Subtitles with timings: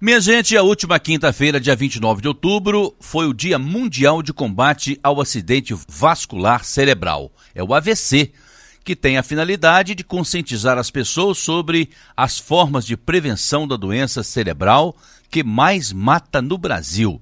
[0.00, 4.96] Minha gente, a última quinta-feira, dia 29 de outubro, foi o Dia Mundial de Combate
[5.02, 7.32] ao Acidente Vascular Cerebral.
[7.52, 8.30] É o AVC,
[8.84, 14.22] que tem a finalidade de conscientizar as pessoas sobre as formas de prevenção da doença
[14.22, 14.96] cerebral
[15.28, 17.20] que mais mata no Brasil.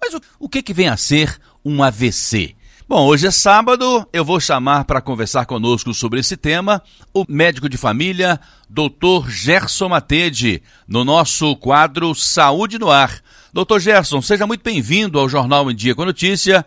[0.00, 2.56] Mas o, o que, que vem a ser um AVC?
[2.86, 6.82] Bom, hoje é sábado, eu vou chamar para conversar conosco sobre esse tema
[7.14, 9.26] o médico de família, Dr.
[9.26, 13.10] Gerson Matede, no nosso quadro Saúde no Ar.
[13.54, 16.62] Doutor Gerson, seja muito bem-vindo ao Jornal em Dia com Notícia.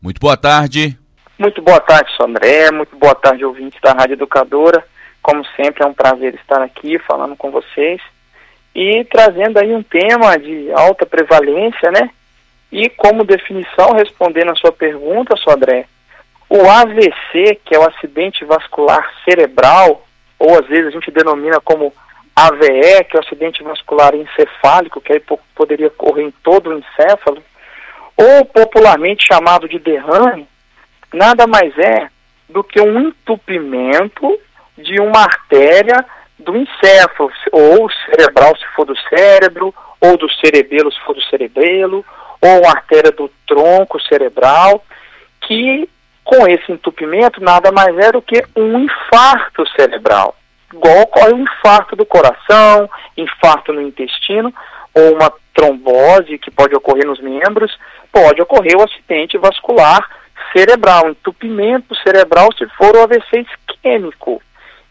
[0.00, 0.96] Muito boa tarde.
[1.36, 2.70] Muito boa tarde, André.
[2.70, 4.84] Muito boa tarde, ouvintes da Rádio Educadora.
[5.20, 8.00] Como sempre, é um prazer estar aqui falando com vocês
[8.72, 12.08] e trazendo aí um tema de alta prevalência, né?
[12.70, 15.86] E como definição, respondendo a sua pergunta, Sodré,
[16.48, 20.04] o AVC, que é o acidente vascular cerebral,
[20.38, 21.92] ou às vezes a gente denomina como
[22.34, 25.22] AVE, que é o acidente vascular encefálico, que aí
[25.54, 27.42] poderia ocorrer em todo o encéfalo,
[28.16, 30.46] ou popularmente chamado de derrame,
[31.12, 32.08] nada mais é
[32.48, 34.38] do que um entupimento
[34.76, 36.04] de uma artéria
[36.38, 42.04] do encéfalo, ou cerebral se for do cérebro, ou do cerebelo se for do cerebelo,
[42.40, 44.84] ou uma artéria do tronco cerebral,
[45.40, 45.88] que
[46.24, 50.36] com esse entupimento nada mais é do que um infarto cerebral.
[50.72, 54.52] Igual ocorre um infarto do coração, infarto no intestino,
[54.92, 57.78] ou uma trombose que pode ocorrer nos membros,
[58.12, 60.04] pode ocorrer o acidente vascular
[60.52, 64.42] cerebral, entupimento cerebral se for o AVC isquêmico.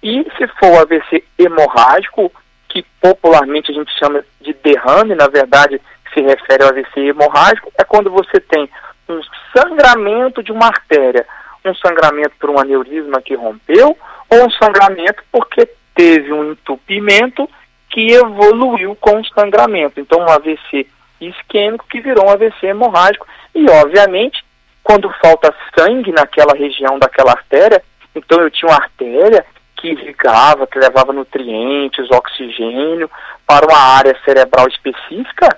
[0.02, 2.32] E se for o AVC hemorrágico,
[2.70, 5.82] que popularmente a gente chama de derrame, na verdade
[6.16, 8.69] se refere ao AVC hemorrágico, é quando você tem
[9.08, 9.19] um
[9.55, 11.27] sangramento de uma artéria,
[11.63, 13.95] um sangramento por um aneurisma que rompeu,
[14.30, 17.47] ou um sangramento porque teve um entupimento
[17.89, 19.99] que evoluiu com o sangramento.
[19.99, 20.88] Então, um AVC
[21.21, 23.27] isquêmico que virou um AVC hemorrágico.
[23.53, 24.43] E, obviamente,
[24.83, 27.81] quando falta sangue naquela região daquela artéria,
[28.15, 29.45] então eu tinha uma artéria
[29.77, 33.09] que irrigava, que levava nutrientes, oxigênio
[33.45, 35.49] para uma área cerebral específica,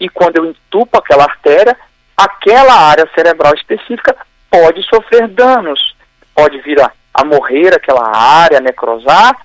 [0.00, 1.76] e quando eu entupo aquela artéria,
[2.16, 4.16] aquela área cerebral específica
[4.50, 5.94] pode sofrer danos.
[6.34, 9.36] Pode vir a, a morrer aquela área, necrosar,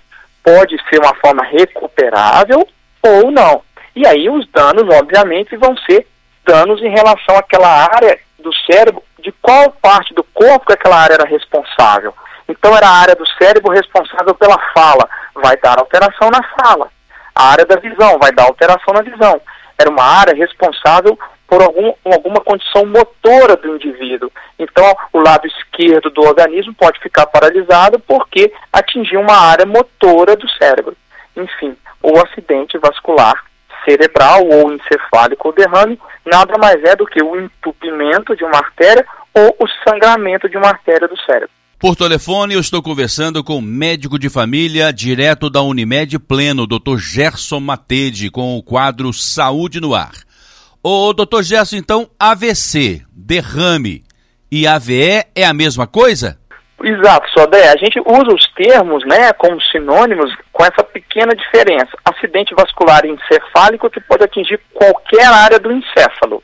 [0.43, 2.67] pode ser uma forma recuperável
[3.01, 3.61] ou não.
[3.95, 6.07] E aí os danos, obviamente, vão ser
[6.45, 11.15] danos em relação àquela área do cérebro, de qual parte do corpo que aquela área
[11.15, 12.13] era responsável.
[12.47, 16.89] Então era a área do cérebro responsável pela fala, vai dar alteração na fala.
[17.35, 19.39] A área da visão vai dar alteração na visão
[19.79, 21.17] era uma área responsável
[21.47, 24.31] por algum, alguma condição motora do indivíduo.
[24.59, 30.47] Então, o lado esquerdo do organismo pode ficar paralisado porque atingiu uma área motora do
[30.51, 30.95] cérebro.
[31.35, 33.43] Enfim, o acidente vascular
[33.85, 39.05] cerebral ou encefálico ou derrame nada mais é do que o entupimento de uma artéria
[39.33, 41.49] ou o sangramento de uma artéria do cérebro.
[41.79, 46.97] Por telefone, eu estou conversando com o médico de família, direto da Unimed Pleno, Dr.
[46.97, 50.11] Gerson Matede, com o quadro Saúde no Ar.
[50.83, 51.41] Ô, Dr.
[51.41, 54.03] Gerson, então, AVC, derrame
[54.51, 56.37] e AVE é a mesma coisa?
[56.83, 57.69] Exato, Sodé.
[57.69, 61.91] A gente usa os termos, né, como sinônimos, com essa pequena diferença.
[62.03, 66.43] Acidente vascular encefálico que pode atingir qualquer área do encéfalo.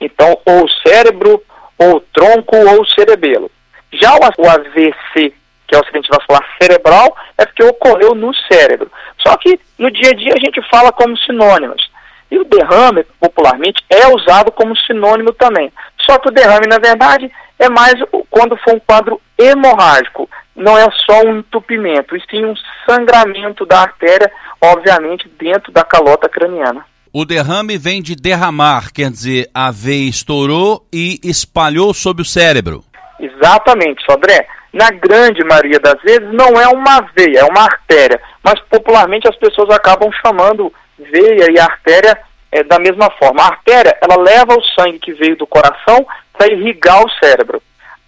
[0.00, 1.42] Então, ou o cérebro,
[1.76, 3.50] ou o tronco, ou o cerebelo.
[3.92, 5.32] Já o AVC,
[5.66, 8.90] que é o acidente vascular cerebral, é porque ocorreu no cérebro.
[9.26, 11.88] Só que no dia a dia a gente fala como sinônimos.
[12.30, 15.72] E o derrame, popularmente, é usado como sinônimo também.
[16.08, 17.94] Só que o derrame, na verdade, é mais
[18.30, 20.28] quando for um quadro hemorrágico.
[20.54, 22.54] Não é só um entupimento, e sim um
[22.88, 26.84] sangramento da artéria, obviamente, dentro da calota craniana.
[27.12, 32.84] O derrame vem de derramar, quer dizer, a veia estourou e espalhou sobre o cérebro.
[33.18, 34.46] Exatamente, Sodré.
[34.72, 38.20] Na grande maioria das vezes não é uma veia, é uma artéria.
[38.42, 42.18] Mas popularmente as pessoas acabam chamando veia e artéria
[42.52, 43.42] é, da mesma forma.
[43.42, 47.62] A artéria, ela leva o sangue que veio do coração para irrigar o cérebro.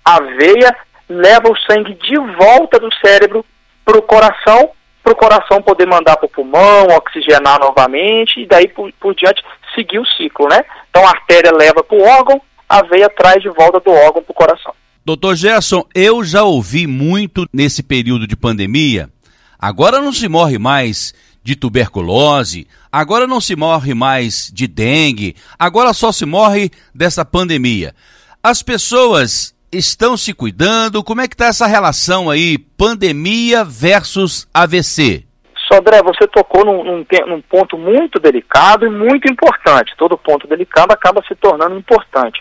[0.05, 0.77] A veia
[1.09, 3.45] leva o sangue de volta do cérebro
[3.85, 4.71] para o coração,
[5.03, 9.43] para o coração poder mandar para o pulmão, oxigenar novamente e daí por, por diante
[9.75, 10.65] seguir o ciclo, né?
[10.89, 14.33] Então a artéria leva para o órgão, a veia traz de volta do órgão para
[14.33, 14.75] o coração.
[15.11, 19.11] Doutor Gerson, eu já ouvi muito nesse período de pandemia.
[19.59, 21.13] Agora não se morre mais
[21.43, 27.93] de tuberculose, agora não se morre mais de dengue, agora só se morre dessa pandemia.
[28.41, 31.03] As pessoas estão se cuidando?
[31.03, 35.25] Como é que está essa relação aí, pandemia versus AVC?
[35.67, 39.93] Sodré, você tocou num, num, num, ponto muito delicado e muito importante.
[39.97, 42.41] Todo ponto delicado acaba se tornando importante.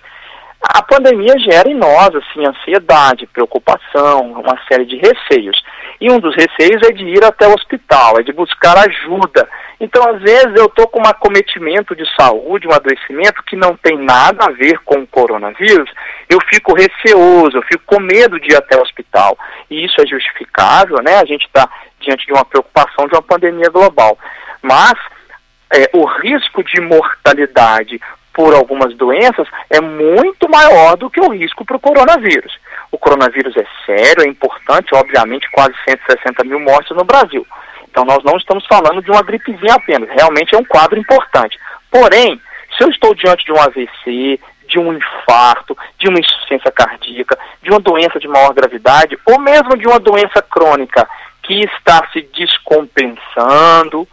[0.61, 5.61] A pandemia gera em nós, assim, ansiedade, preocupação, uma série de receios.
[6.01, 9.47] E um dos receios é de ir até o hospital, é de buscar ajuda.
[9.79, 13.97] Então, às vezes, eu estou com um acometimento de saúde, um adoecimento que não tem
[13.97, 15.89] nada a ver com o coronavírus,
[16.29, 19.38] eu fico receoso, eu fico com medo de ir até o hospital.
[19.69, 21.19] E isso é justificável, né?
[21.19, 21.69] A gente está
[22.01, 24.17] diante de uma preocupação de uma pandemia global.
[24.61, 24.94] Mas
[25.73, 28.01] é, o risco de mortalidade
[28.39, 32.57] por algumas doenças é muito maior do que o risco para o coronavírus.
[32.89, 37.45] O coronavírus é sério, é importante, obviamente, quase 160 mil mortes no Brasil.
[37.91, 41.59] Então nós não estamos falando de uma gripezinha apenas, realmente é um quadro importante.
[41.91, 42.39] Porém,
[42.77, 44.39] se eu estou diante de um AVC,
[44.69, 49.75] de um infarto, de uma insuficiência cardíaca, de uma doença de maior gravidade, ou mesmo
[49.75, 51.06] de uma doença crônica
[51.44, 54.07] que está se descompensando,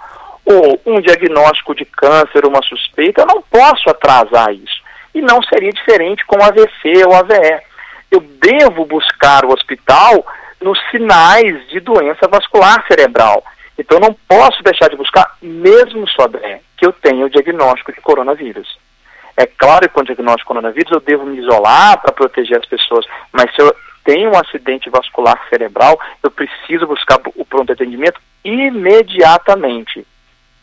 [0.46, 4.80] ou um diagnóstico de câncer, uma suspeita, eu não posso atrasar isso.
[5.12, 7.62] E não seria diferente com AVC ou AVE.
[8.10, 10.24] Eu devo buscar o hospital
[10.62, 13.42] nos sinais de doença vascular cerebral.
[13.76, 18.78] Então, não posso deixar de buscar, mesmo sobre que eu tenha o diagnóstico de coronavírus.
[19.36, 22.64] É claro que com o diagnóstico de coronavírus eu devo me isolar para proteger as
[22.64, 28.20] pessoas, mas se eu tenho um acidente vascular cerebral, eu preciso buscar o pronto atendimento
[28.44, 30.06] imediatamente.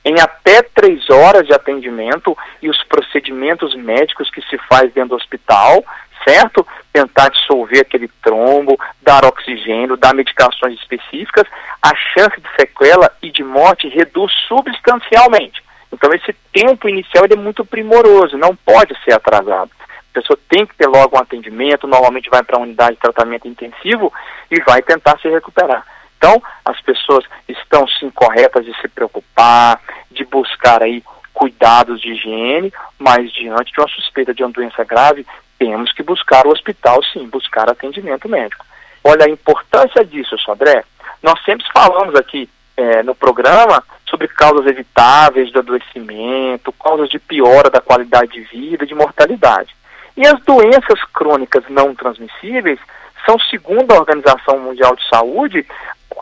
[0.06, 5.16] Em até três horas de atendimento e os procedimentos médicos que se faz dentro do
[5.16, 5.84] hospital,
[6.28, 6.66] certo?
[6.92, 11.46] Tentar dissolver aquele trombo, dar oxigênio, dar medicações específicas,
[11.82, 15.64] a chance de sequela e de morte reduz substancialmente.
[15.92, 19.72] Então esse tempo inicial é muito primoroso, não pode ser atrasado.
[19.90, 23.48] A pessoa tem que ter logo um atendimento, normalmente vai para a unidade de tratamento
[23.48, 24.12] intensivo
[24.52, 25.86] e vai tentar se recuperar.
[26.24, 29.78] Então, as pessoas estão sim corretas de se preocupar,
[30.10, 31.04] de buscar aí
[31.34, 35.28] cuidados de higiene, mas diante de uma suspeita de uma doença grave,
[35.60, 38.66] temos que buscar o hospital sim, buscar atendimento médico.
[39.04, 40.86] Olha a importância disso, Sodré.
[41.22, 47.70] Nós sempre falamos aqui é, no programa sobre causas evitáveis do adoecimento, causas de piora
[47.70, 49.76] da qualidade de vida, de mortalidade.
[50.16, 52.80] E as doenças crônicas não transmissíveis
[53.26, 55.66] são, segundo a Organização Mundial de Saúde,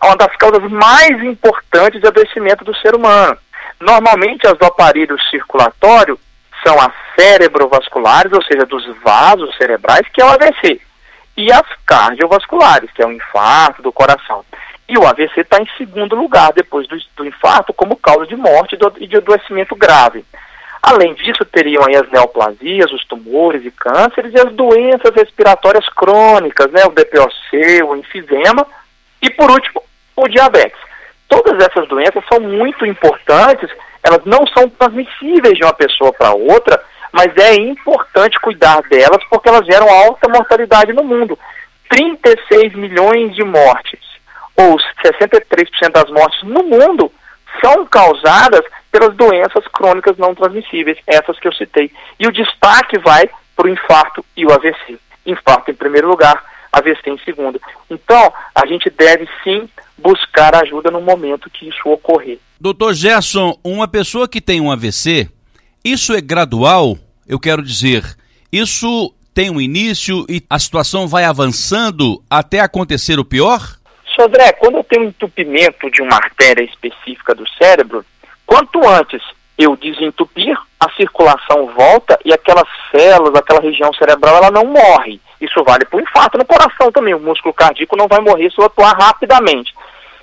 [0.07, 3.37] uma das causas mais importantes de adoecimento do ser humano.
[3.79, 6.19] Normalmente, as do aparelho circulatório
[6.65, 10.81] são as cerebrovasculares, ou seja, dos vasos cerebrais, que é o AVC,
[11.37, 14.43] e as cardiovasculares, que é o infarto do coração.
[14.87, 18.77] E o AVC está em segundo lugar, depois do, do, infarto, como causa de morte
[18.99, 20.25] e de adoecimento grave.
[20.83, 26.83] Além disso, teriam as neoplasias, os tumores e cânceres e as doenças respiratórias crônicas, né,
[26.85, 28.65] o DPOC, o enfisema
[29.21, 29.83] e, por último,
[30.23, 30.79] o diabetes.
[31.27, 33.69] Todas essas doenças são muito importantes,
[34.03, 36.81] elas não são transmissíveis de uma pessoa para outra,
[37.11, 41.37] mas é importante cuidar delas porque elas geram alta mortalidade no mundo.
[41.89, 43.99] 36 milhões de mortes,
[44.55, 47.11] ou 63% das mortes no mundo,
[47.63, 51.91] são causadas pelas doenças crônicas não transmissíveis, essas que eu citei.
[52.19, 54.97] E o destaque vai para o infarto e o AVC.
[55.25, 57.59] Infarto em primeiro lugar, AVC em segundo.
[57.89, 62.39] Então, a gente deve sim buscar ajuda no momento que isso ocorrer.
[62.59, 65.29] Doutor Gerson, uma pessoa que tem um AVC,
[65.83, 66.97] isso é gradual?
[67.27, 68.03] Eu quero dizer,
[68.51, 73.61] isso tem um início e a situação vai avançando até acontecer o pior?
[74.15, 78.05] Sodré, quando eu tenho um entupimento de uma artéria específica do cérebro,
[78.51, 79.21] Quanto antes
[79.57, 85.21] eu desentupir, a circulação volta e aquelas células, aquela região cerebral, ela não morre.
[85.41, 87.15] Isso vale para o infarto no coração também.
[87.15, 89.73] O músculo cardíaco não vai morrer se eu atuar rapidamente.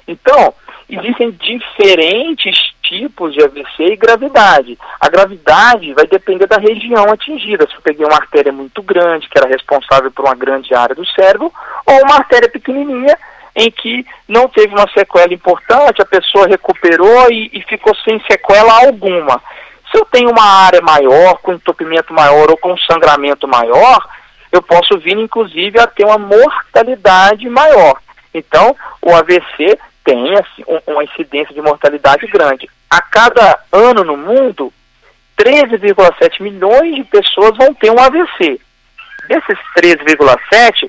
[0.06, 0.54] Então,
[0.88, 4.78] existem diferentes tipos de AVC e gravidade.
[5.00, 7.66] A gravidade vai depender da região atingida.
[7.68, 11.06] Se eu peguei uma artéria muito grande, que era responsável por uma grande área do
[11.08, 11.52] cérebro,
[11.84, 13.18] ou uma artéria pequenininha,
[13.54, 18.87] em que não teve uma sequela importante, a pessoa recuperou e, e ficou sem sequela
[18.87, 19.42] alguma.
[19.90, 24.06] Se eu tenho uma área maior, com entupimento maior ou com sangramento maior,
[24.50, 28.00] eu posso vir, inclusive, a ter uma mortalidade maior.
[28.33, 32.69] Então, o AVC tem assim, uma incidência de mortalidade grande.
[32.88, 34.73] A cada ano no mundo,
[35.38, 38.61] 13,7 milhões de pessoas vão ter um AVC.
[39.28, 40.88] Desses 13,7,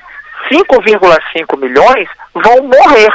[0.50, 3.12] 5,5 milhões vão morrer.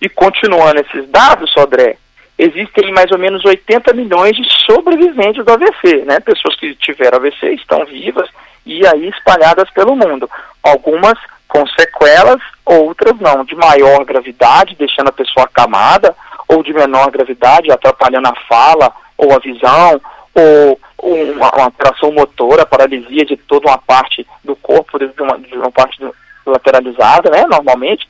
[0.00, 1.96] E continuando esses dados, Sodré,
[2.38, 6.20] existem mais ou menos 80 milhões de sobreviventes do AVC, né?
[6.20, 8.28] Pessoas que tiveram AVC estão vivas
[8.64, 10.28] e aí espalhadas pelo mundo.
[10.62, 16.14] Algumas com sequelas, outras não, de maior gravidade, deixando a pessoa acamada,
[16.48, 20.00] ou de menor gravidade, atrapalhando a fala ou a visão,
[20.34, 25.56] ou uma, uma tração motora, paralisia de toda uma parte do corpo, de uma, de
[25.56, 25.98] uma parte
[26.44, 28.06] lateralizada, né, normalmente,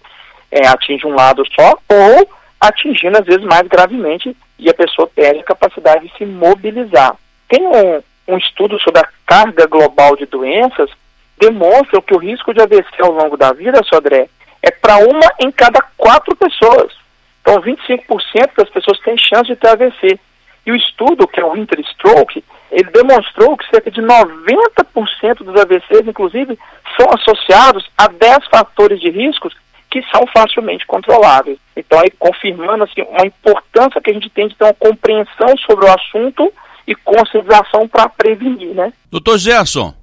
[0.50, 2.28] é, atinge um lado só, ou
[2.60, 7.16] atingindo às vezes mais gravemente e a pessoa perde a capacidade de se mobilizar.
[7.48, 8.02] Tem um,
[8.34, 10.90] um estudo sobre a carga global de doenças,
[11.38, 14.28] demonstra que o risco de AVC ao longo da vida, Sodré,
[14.62, 16.92] é para uma em cada quatro pessoas.
[17.40, 20.18] Então, 25% das pessoas têm chance de ter AVC.
[20.64, 26.08] E o estudo, que é o Interstroke, ele demonstrou que cerca de 90% dos AVCs,
[26.08, 26.58] inclusive,
[26.98, 29.54] são associados a 10 fatores de riscos
[29.90, 31.58] que são facilmente controláveis.
[31.76, 35.86] Então, aí, confirmando assim, uma importância que a gente tem de ter uma compreensão sobre
[35.86, 36.52] o assunto
[36.86, 38.92] e conscientização para prevenir, né?
[39.10, 39.94] Doutor Gerson,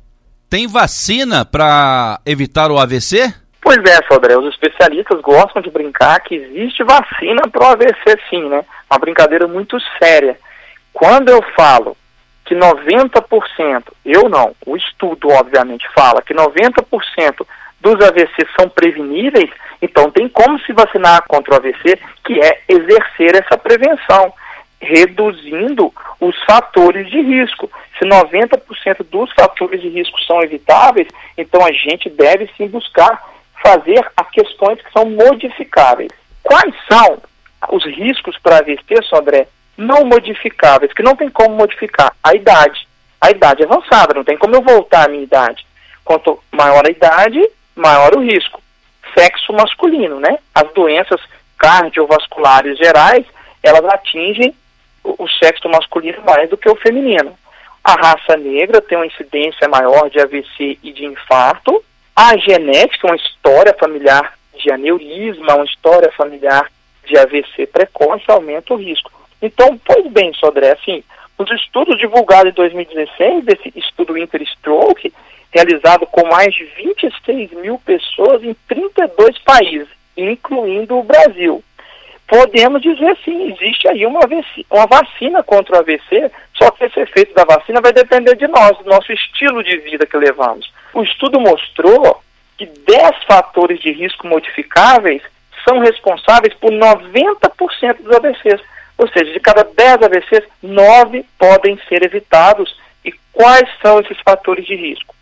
[0.49, 3.33] tem vacina para evitar o AVC?
[3.61, 8.49] Pois é, Sodré, os especialistas gostam de brincar que existe vacina para o AVC sim,
[8.49, 8.63] né?
[8.91, 10.37] Uma brincadeira muito séria.
[10.91, 11.95] Quando eu falo
[12.45, 17.45] que 90%, eu não, o estudo obviamente fala que 90%
[17.83, 19.49] dos AVC são preveníveis,
[19.81, 24.33] então tem como se vacinar contra o AVC, que é exercer essa prevenção,
[24.79, 27.69] reduzindo os fatores de risco.
[27.99, 33.21] Se 90% dos fatores de risco são evitáveis, então a gente deve sim buscar
[33.61, 36.11] fazer as questões que são modificáveis.
[36.41, 37.17] Quais são
[37.69, 39.47] os riscos para AVC, Sodré,
[39.77, 42.15] não modificáveis, que não tem como modificar?
[42.23, 42.87] A idade.
[43.19, 45.65] A idade avançada, não tem como eu voltar à minha idade.
[46.03, 47.41] Quanto maior a idade,
[47.75, 48.61] maior o risco.
[49.17, 50.37] Sexo masculino, né?
[50.53, 51.21] As doenças
[51.57, 53.25] cardiovasculares gerais,
[53.61, 54.53] elas atingem
[55.03, 57.37] o, sexo masculino mais do que o feminino.
[57.83, 61.83] A raça negra tem uma incidência maior de AVC e de infarto,
[62.15, 66.69] a genética, uma história familiar de aneurisma, uma história familiar
[67.05, 69.11] de AVC precoce, aumenta o risco.
[69.41, 71.03] Então, pois bem, Sodré, assim,
[71.37, 75.13] os estudos divulgados em 2016, desse estudo Interstroke,
[75.51, 76.65] realizado com mais de
[77.03, 81.63] 26 mil pessoas em 32 países, incluindo o Brasil.
[82.27, 84.21] Podemos dizer sim, existe aí uma,
[84.71, 88.77] uma vacina contra o AVC, só que esse efeito da vacina vai depender de nós,
[88.77, 90.71] do nosso estilo de vida que levamos.
[90.93, 92.21] O estudo mostrou
[92.57, 95.21] que 10 fatores de risco modificáveis
[95.67, 98.61] são responsáveis por 90% dos AVCs.
[98.97, 102.75] Ou seja, de cada 10 AVCs, 9 podem ser evitados.
[103.03, 105.12] E quais são esses fatores de risco?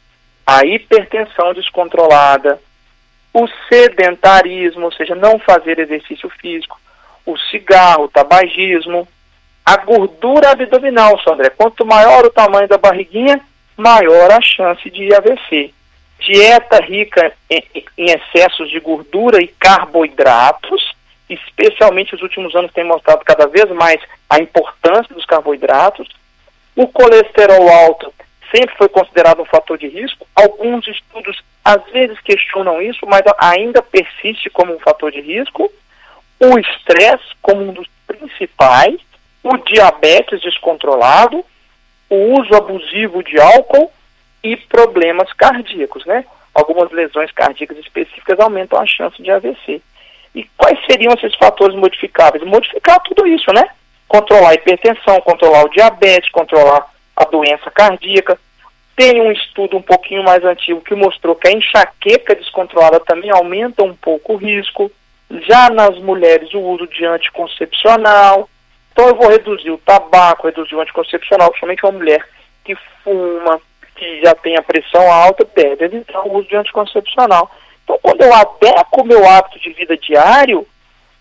[0.53, 2.59] A hipertensão descontrolada,
[3.33, 6.77] o sedentarismo, ou seja, não fazer exercício físico,
[7.25, 9.07] o cigarro, o tabagismo,
[9.65, 11.51] a gordura abdominal, Sandré.
[11.51, 13.39] Quanto maior o tamanho da barriguinha,
[13.77, 15.73] maior a chance de AVC.
[16.19, 17.63] Dieta rica em,
[17.97, 20.93] em excessos de gordura e carboidratos,
[21.29, 26.09] especialmente os últimos anos tem mostrado cada vez mais a importância dos carboidratos.
[26.75, 28.13] O colesterol alto
[28.53, 30.27] sempre foi considerado um fator de risco.
[30.35, 35.71] Alguns estudos às vezes questionam isso, mas ainda persiste como um fator de risco.
[36.39, 38.99] O estresse como um dos principais,
[39.43, 41.45] o diabetes descontrolado
[42.11, 43.89] o uso abusivo de álcool
[44.43, 46.25] e problemas cardíacos, né?
[46.53, 49.81] Algumas lesões cardíacas específicas aumentam a chance de AVC.
[50.35, 52.43] E quais seriam esses fatores modificáveis?
[52.43, 53.63] Modificar tudo isso, né?
[54.09, 56.85] Controlar a hipertensão, controlar o diabetes, controlar
[57.21, 58.39] a doença cardíaca.
[58.95, 63.83] Tem um estudo um pouquinho mais antigo que mostrou que a enxaqueca descontrolada também aumenta
[63.83, 64.91] um pouco o risco.
[65.47, 68.49] Já nas mulheres, o uso de anticoncepcional,
[68.91, 72.27] então eu vou reduzir o tabaco, reduzir o anticoncepcional, principalmente uma mulher
[72.65, 73.59] que fuma,
[73.95, 77.49] que já tem a pressão alta, deve evitar o uso de anticoncepcional.
[77.83, 80.67] Então quando eu adequo o meu hábito de vida diário,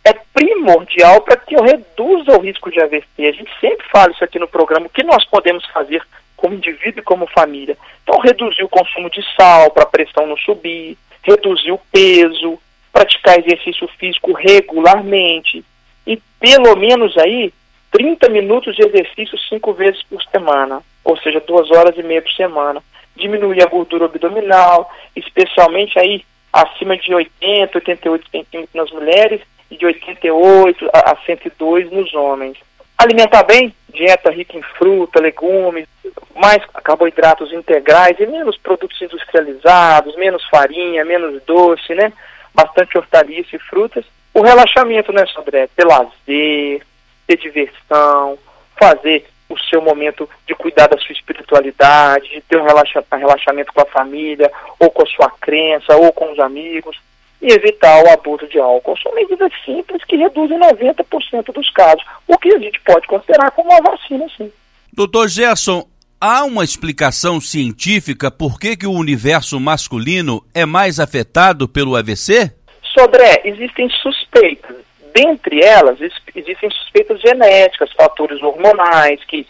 [0.05, 3.07] é primordial para que eu reduza o risco de AVC.
[3.19, 6.03] A gente sempre fala isso aqui no programa, o que nós podemos fazer
[6.37, 7.77] como indivíduo e como família.
[8.03, 12.59] Então reduzir o consumo de sal para a pressão não subir, reduzir o peso,
[12.93, 15.65] praticar exercício físico regularmente
[16.07, 17.53] e pelo menos aí
[17.93, 22.33] 30 minutos de exercício cinco vezes por semana, ou seja, duas horas e meia por
[22.33, 22.83] semana.
[23.17, 29.87] Diminuir a gordura abdominal, especialmente aí acima de 80, 88 centímetros nas mulheres e de
[29.87, 32.59] 88 a 102 nos homens.
[32.99, 35.87] Alimentar bem, dieta rica em fruta, legumes,
[36.35, 42.13] mais carboidratos integrais e menos produtos industrializados, menos farinha, menos doce, né?
[42.55, 44.05] Bastante hortaliça e frutas.
[44.35, 45.69] O relaxamento, né, Sandré?
[45.75, 46.83] Ter lazer,
[47.27, 48.39] ter diversão,
[48.79, 53.81] fazer o seu momento de cuidar da sua espiritualidade, de ter um relaxa, relaxamento com
[53.81, 56.97] a família, ou com a sua crença, ou com os amigos.
[57.43, 58.97] E evitar o abuso de álcool.
[58.99, 63.71] São medidas simples que reduzem 90% dos casos, o que a gente pode considerar como
[63.71, 64.51] uma vacina, sim.
[64.93, 65.87] Doutor Gerson,
[66.21, 72.53] há uma explicação científica por que, que o universo masculino é mais afetado pelo AVC?
[72.83, 74.77] Sodré, existem suspeitas.
[75.15, 75.99] Dentre elas,
[76.35, 79.47] existem suspeitas genéticas, fatores hormonais, que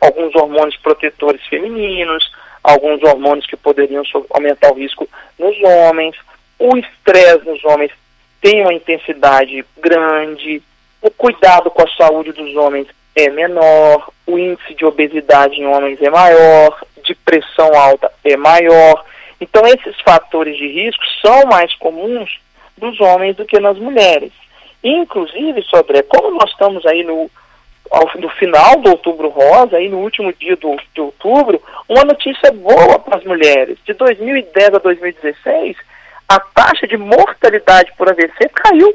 [0.00, 2.24] alguns hormônios protetores femininos,
[2.62, 5.08] alguns hormônios que poderiam aumentar o risco
[5.38, 6.16] nos homens,
[6.58, 7.90] o estresse nos homens
[8.40, 10.62] tem uma intensidade grande,
[11.00, 16.00] o cuidado com a saúde dos homens é menor, o índice de obesidade em homens
[16.02, 19.04] é maior, de pressão alta é maior.
[19.40, 22.38] Então, esses fatores de risco são mais comuns
[22.76, 24.32] dos homens do que nas mulheres.
[24.82, 27.30] Inclusive, Sodré, como nós estamos aí no,
[27.90, 32.52] ao, no final do outubro rosa, aí no último dia do, de outubro, uma notícia
[32.52, 33.78] boa para as mulheres.
[33.86, 35.76] De 2010 a 2016,
[36.28, 38.94] a taxa de mortalidade por AVC caiu.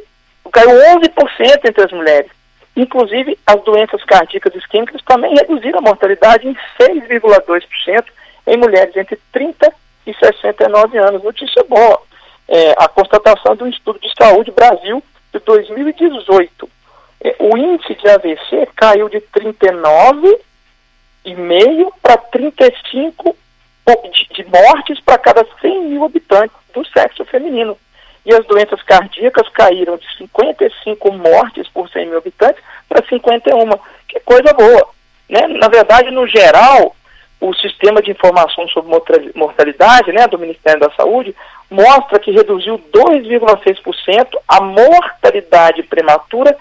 [0.51, 2.31] Caiu 11% entre as mulheres.
[2.75, 8.05] Inclusive, as doenças cardíacas isquêmicas também reduziram a mortalidade em 6,2%
[8.47, 9.71] em mulheres entre 30
[10.07, 11.23] e 69 anos.
[11.23, 12.01] Notícia boa.
[12.47, 16.69] É, a constatação do Instituto de Saúde Brasil de 2018.
[17.21, 23.35] É, o índice de AVC caiu de 39,5 para 35
[24.11, 27.77] de, de mortes para cada 100 mil habitantes do sexo feminino.
[28.25, 33.69] E as doenças cardíacas caíram de 55 mortes por 100 mil habitantes para 51.
[34.07, 34.89] Que coisa boa.
[35.29, 35.47] Né?
[35.47, 36.95] Na verdade, no geral,
[37.39, 38.91] o sistema de informação sobre
[39.35, 41.35] mortalidade né, do Ministério da Saúde
[41.69, 46.57] mostra que reduziu 2,6% a mortalidade prematura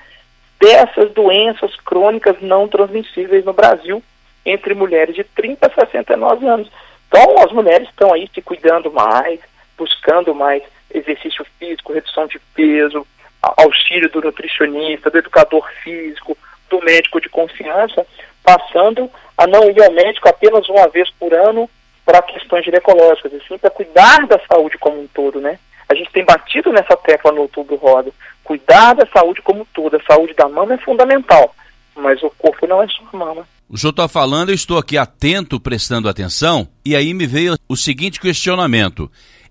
[0.60, 4.02] dessas doenças crônicas não transmissíveis no Brasil
[4.44, 6.70] entre mulheres de 30 a 69 anos.
[7.08, 9.40] Então, as mulheres estão aí se cuidando mais,
[9.78, 13.06] buscando mais exercício físico, redução de peso,
[13.40, 16.36] auxílio do nutricionista, do educador físico,
[16.68, 18.06] do médico de confiança,
[18.42, 21.70] passando a não ir ao médico apenas uma vez por ano
[22.04, 25.58] para questões ginecológicas, e sim para cuidar da saúde como um todo, né?
[25.88, 28.10] A gente tem batido nessa tecla no outubro rosa.
[28.44, 31.54] Cuidar da saúde como um todo, a saúde da mama é fundamental,
[31.94, 33.46] mas o corpo não é só mama.
[33.68, 37.76] O senhor está falando, eu estou aqui atento, prestando atenção, e aí me veio o
[37.76, 39.10] seguinte questionamento.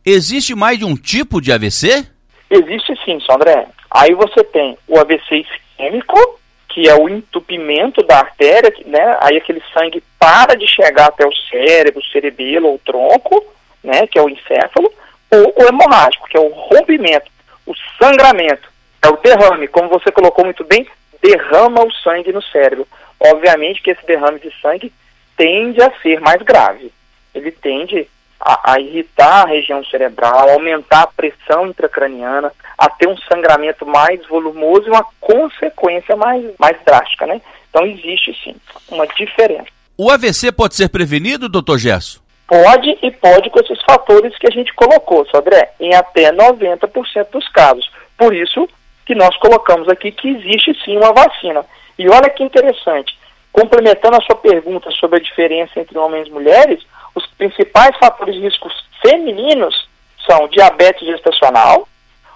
[0.09, 2.07] Existe mais de um tipo de AVC?
[2.49, 3.67] Existe sim, Sandré.
[3.91, 6.39] Aí você tem o AVC isquêmico,
[6.69, 9.17] que é o entupimento da artéria, né?
[9.19, 13.45] Aí aquele sangue para de chegar até o cérebro, o cerebelo ou tronco,
[13.83, 14.07] né?
[14.07, 14.89] Que é o encéfalo,
[15.29, 17.29] ou o hemorrágico, que é o rompimento,
[17.65, 20.87] o sangramento, é o derrame, como você colocou muito bem,
[21.21, 22.87] derrama o sangue no cérebro.
[23.19, 24.89] Obviamente que esse derrame de sangue
[25.35, 26.93] tende a ser mais grave.
[27.35, 28.07] Ele tende
[28.39, 34.25] a, a, irritar a região cerebral, aumentar a pressão intracraniana, a ter um sangramento mais
[34.27, 37.41] volumoso e uma consequência mais, mais drástica, né?
[37.69, 38.55] Então existe sim
[38.89, 39.67] uma diferença.
[39.97, 42.23] O AVC pode ser prevenido, doutor Gesso?
[42.47, 47.47] Pode e pode com esses fatores que a gente colocou, Sodré, em até 90% dos
[47.49, 47.89] casos.
[48.17, 48.69] Por isso
[49.05, 51.65] que nós colocamos aqui que existe sim uma vacina.
[51.99, 53.17] E olha que interessante,
[53.51, 56.85] complementando a sua pergunta sobre a diferença entre homens e mulheres,
[57.17, 58.69] os principais fatores de risco
[59.01, 59.89] femininos
[60.25, 61.87] são diabetes gestacional,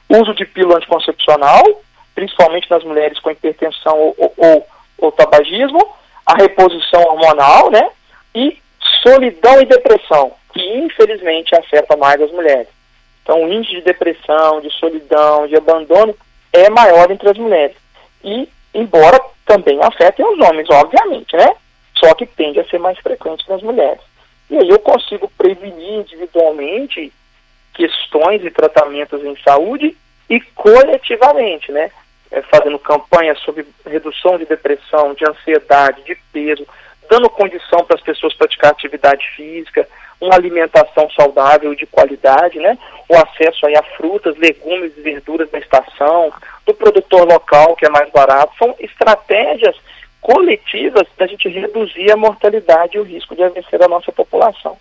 [0.09, 1.63] uso de pílula anticoncepcional,
[2.15, 4.67] principalmente nas mulheres com hipertensão ou, ou,
[4.97, 5.79] ou, tabagismo,
[6.25, 7.89] a reposição hormonal, né?
[8.33, 8.57] E
[9.03, 12.67] solidão e depressão, que infelizmente afeta mais as mulheres.
[13.23, 16.15] Então, o índice de depressão, de solidão, de abandono
[16.51, 17.77] é maior entre as mulheres.
[18.23, 21.53] E, embora também afetem os homens, obviamente, né?
[21.97, 24.10] Só que tende a ser mais frequente nas mulheres.
[24.51, 27.11] E aí eu consigo prevenir individualmente
[27.73, 29.95] questões e tratamentos em saúde
[30.29, 31.89] e coletivamente, né?
[32.29, 36.67] É, fazendo campanhas sobre redução de depressão, de ansiedade, de peso,
[37.09, 39.87] dando condição para as pessoas praticar atividade física,
[40.19, 42.77] uma alimentação saudável de qualidade, né?
[43.07, 46.31] O acesso aí a frutas, legumes e verduras da estação,
[46.65, 49.75] do produtor local que é mais barato, são estratégias
[50.21, 54.77] coletivas da gente reduzir a mortalidade e o risco de AVC da nossa população.